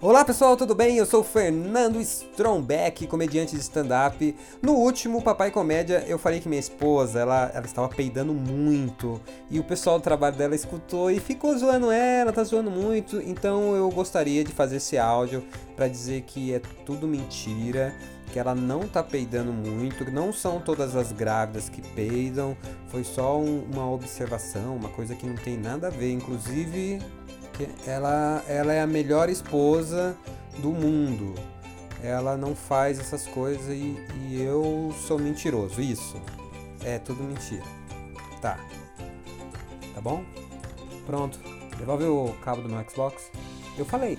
[0.00, 0.96] Olá pessoal, tudo bem?
[0.96, 4.36] Eu sou Fernando Strombeck, comediante de stand-up.
[4.62, 9.58] No último Papai Comédia eu falei que minha esposa, ela, ela estava peidando muito e
[9.58, 13.20] o pessoal do trabalho dela escutou e ficou zoando ela, tá zoando muito.
[13.20, 15.42] Então eu gostaria de fazer esse áudio
[15.74, 17.92] para dizer que é tudo mentira,
[18.32, 22.56] que ela não tá peidando muito, não são todas as grávidas que peidam,
[22.86, 26.12] foi só um, uma observação, uma coisa que não tem nada a ver.
[26.12, 27.00] Inclusive,
[27.86, 30.16] ela, ela é a melhor esposa
[30.58, 31.34] do mundo.
[32.02, 33.96] Ela não faz essas coisas e,
[34.28, 35.80] e eu sou mentiroso.
[35.80, 36.20] Isso.
[36.84, 37.64] É tudo mentira.
[38.40, 38.58] Tá.
[39.94, 40.24] Tá bom?
[41.06, 41.38] Pronto.
[41.76, 43.30] Devolve o cabo do meu Xbox.
[43.76, 44.18] Eu falei.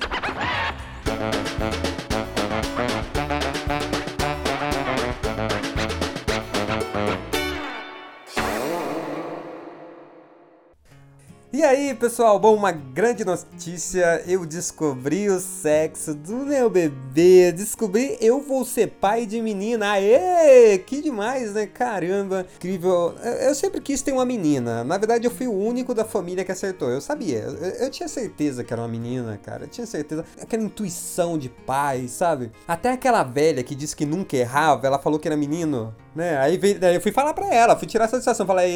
[11.69, 12.39] Aí, pessoal?
[12.39, 14.23] Bom, uma grande notícia.
[14.25, 17.51] Eu descobri o sexo do meu bebê.
[17.51, 19.91] Descobri eu vou ser pai de menina.
[19.91, 20.79] Aê!
[20.79, 21.67] Que demais, né?
[21.67, 23.13] Caramba, incrível.
[23.41, 24.83] Eu sempre quis ter uma menina.
[24.83, 26.89] Na verdade, eu fui o único da família que acertou.
[26.89, 27.37] Eu sabia.
[27.37, 29.65] Eu, eu tinha certeza que era uma menina, cara.
[29.65, 30.25] Eu tinha certeza.
[30.41, 32.51] Aquela intuição de pai, sabe?
[32.67, 35.93] Até aquela velha que disse que nunca errava, ela falou que era menino.
[36.15, 36.37] Né?
[36.37, 38.45] Aí, veio, eu fui falar pra ela, fui tirar a satisfação.
[38.45, 38.71] Falei,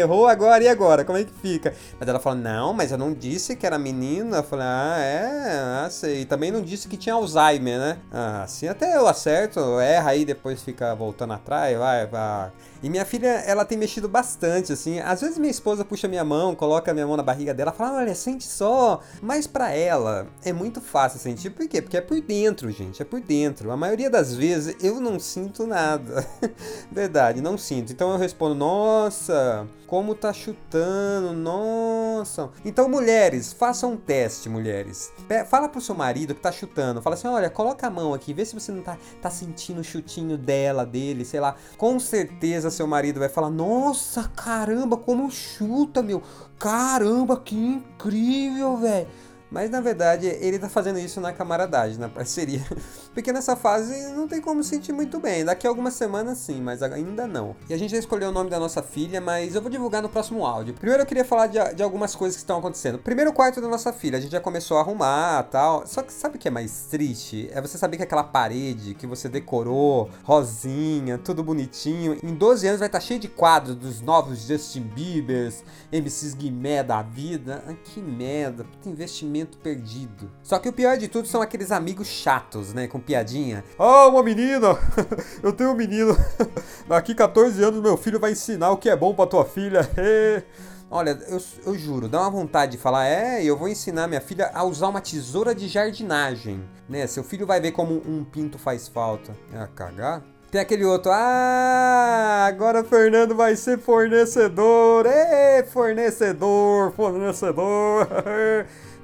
[0.00, 1.04] errou agora, e agora?
[1.04, 1.74] Como é que fica?
[1.98, 4.38] Mas ela falou, não, mas eu não disse que era menina.
[4.38, 6.22] Eu falei, ah, é, ah, sei.
[6.22, 7.98] E também não disse que tinha Alzheimer, né?
[8.12, 12.52] Ah, assim até eu acerto, erra aí, depois fica voltando atrás, vai, vai.
[12.80, 15.00] E minha filha, ela tem mexido bastante, assim.
[15.00, 18.14] Às vezes minha esposa puxa minha mão, coloca minha mão na barriga dela, fala, olha,
[18.14, 19.00] sente só.
[19.20, 21.50] Mas pra ela, é muito fácil sentir.
[21.50, 21.82] Por quê?
[21.82, 23.72] Porque é por dentro, gente, é por dentro.
[23.72, 26.24] A maioria das vezes eu não sinto nada.
[26.90, 27.92] Verdade, não sinto.
[27.92, 32.50] Então eu respondo, nossa, como tá chutando, nossa.
[32.64, 35.12] Então, mulheres, façam um teste, mulheres.
[35.48, 38.44] Fala pro seu marido que tá chutando, fala assim, olha, coloca a mão aqui, vê
[38.44, 41.56] se você não tá, tá sentindo o chutinho dela, dele, sei lá.
[41.76, 46.22] Com certeza seu marido vai falar, nossa, caramba, como chuta, meu.
[46.58, 49.06] Caramba, que incrível, velho.
[49.50, 52.64] Mas na verdade ele tá fazendo isso na camaradagem, na parceria.
[53.14, 55.44] Porque nessa fase não tem como sentir muito bem.
[55.44, 57.56] Daqui a algumas semanas sim, mas ainda não.
[57.68, 60.08] E a gente já escolheu o nome da nossa filha, mas eu vou divulgar no
[60.08, 60.74] próximo áudio.
[60.74, 62.98] Primeiro eu queria falar de, de algumas coisas que estão acontecendo.
[62.98, 65.86] Primeiro quarto da nossa filha, a gente já começou a arrumar tal.
[65.86, 67.48] Só que sabe o que é mais triste?
[67.52, 72.78] É você saber que aquela parede que você decorou, rosinha, tudo bonitinho, em 12 anos
[72.78, 77.64] vai estar tá cheio de quadros dos novos Justin Biebers, MCs Guimé da vida.
[77.66, 80.30] Ah, que merda, puta investimento perdido.
[80.42, 82.88] Só que o pior de tudo são aqueles amigos chatos, né?
[82.88, 83.64] Com piadinha.
[83.78, 84.78] Ah, oh, uma menina!
[85.42, 86.16] eu tenho um menino.
[86.88, 89.88] Daqui 14 anos meu filho vai ensinar o que é bom pra tua filha.
[90.90, 94.50] Olha, eu, eu juro, dá uma vontade de falar, é, eu vou ensinar minha filha
[94.54, 97.06] a usar uma tesoura de jardinagem, né?
[97.06, 99.36] Seu filho vai ver como um pinto faz falta.
[99.52, 100.22] É a cagar?
[100.50, 108.08] Tem aquele outro, ah, agora Fernando vai ser fornecedor, ê, fornecedor, fornecedor.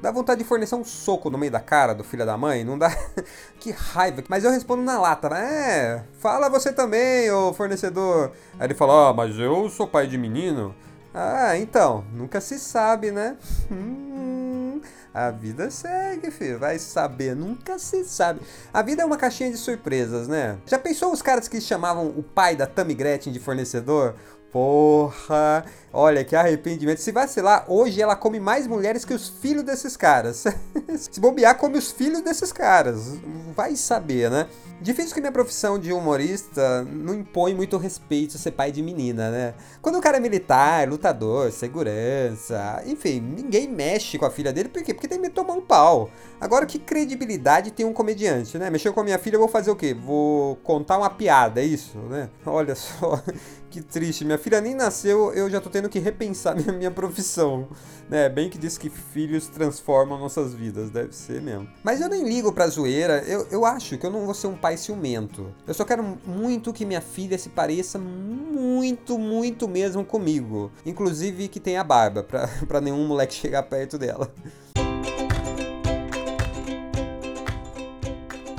[0.04, 2.76] Dá vontade de fornecer um soco no meio da cara do filho da mãe, não
[2.76, 2.94] dá?
[3.59, 4.22] que raiva.
[4.28, 5.41] Mas eu respondo na lata, né?
[5.41, 8.32] É, fala você também, ô fornecedor.
[8.59, 10.75] Aí ele fala, ah, mas eu sou pai de menino.
[11.14, 13.38] Ah, então, nunca se sabe, né?
[15.14, 16.59] A vida segue, filho.
[16.59, 18.43] Vai saber, nunca se sabe.
[18.75, 20.59] A vida é uma caixinha de surpresas, né?
[20.66, 24.16] Já pensou os caras que chamavam o pai da Tammy Gretchen de fornecedor?
[24.53, 25.64] Porra,
[25.94, 26.99] olha que arrependimento.
[26.99, 30.44] Se vacilar, hoje ela come mais mulheres que os filhos desses caras.
[30.99, 33.16] Se bobear, come os filhos desses caras.
[33.55, 34.47] Vai saber, né?
[34.81, 39.55] Difícil que minha profissão de humorista não impõe muito respeito ser pai de menina, né?
[39.81, 44.82] Quando o cara é militar, lutador, segurança, enfim, ninguém mexe com a filha dele, por
[44.82, 44.93] quê?
[44.93, 46.11] Porque tem que tomar um pau.
[46.41, 48.69] Agora, que credibilidade tem um comediante, né?
[48.69, 49.94] Mexeu com a minha filha, eu vou fazer o quê?
[49.94, 52.28] Vou contar uma piada, é isso, né?
[52.44, 53.22] Olha só,
[53.71, 54.25] que triste.
[54.25, 57.68] Minha filha nem nasceu, eu já tô tendo que repensar minha, minha profissão.
[58.08, 58.28] Né?
[58.28, 61.68] Bem que diz que filhos transformam nossas vidas, deve ser mesmo.
[61.82, 64.56] Mas eu nem ligo pra zoeira, eu, eu acho que eu não vou ser um
[64.56, 65.52] pai ciumento.
[65.66, 70.70] Eu só quero muito que minha filha se pareça muito, muito mesmo comigo.
[70.84, 74.30] Inclusive que tenha barba, pra, pra nenhum moleque chegar perto dela.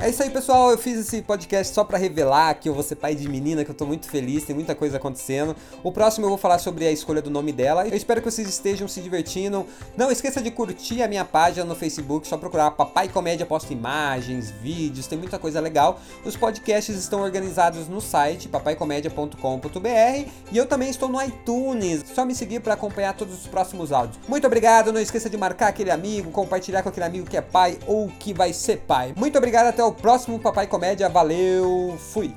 [0.06, 0.70] É isso aí, pessoal.
[0.70, 3.72] Eu fiz esse podcast só para revelar que eu vou ser pai de menina, que
[3.72, 5.56] eu tô muito feliz, tem muita coisa acontecendo.
[5.82, 7.88] O próximo eu vou falar sobre a escolha do nome dela.
[7.88, 9.66] Eu espero que vocês estejam se divertindo.
[9.96, 14.48] Não esqueça de curtir a minha página no Facebook, só procurar Papai Comédia, posta imagens,
[14.48, 15.98] vídeos, tem muita coisa legal.
[16.24, 22.04] Os podcasts estão organizados no site papaicomédia.com.br e eu também estou no iTunes.
[22.14, 24.20] Só me seguir para acompanhar todos os próximos áudios.
[24.28, 27.76] Muito obrigado, não esqueça de marcar aquele amigo, compartilhar com aquele amigo que é pai
[27.88, 29.12] ou que vai ser pai.
[29.16, 31.08] Muito obrigado, até o próximo Papai Comédia.
[31.08, 32.34] Valeu, fui!